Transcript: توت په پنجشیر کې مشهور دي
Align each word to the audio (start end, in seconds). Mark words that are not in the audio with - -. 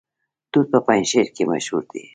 توت 0.51 0.65
په 0.71 0.79
پنجشیر 0.85 1.27
کې 1.35 1.43
مشهور 1.51 1.83
دي 1.91 2.03